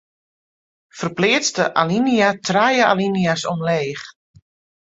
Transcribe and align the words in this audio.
Ferpleats 1.01 1.53
de 1.59 1.67
alinea 1.83 2.31
trije 2.49 2.89
alinea's 2.89 3.47
omleech. 3.55 4.09